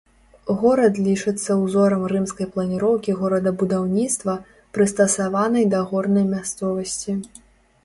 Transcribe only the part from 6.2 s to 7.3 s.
мясцовасці.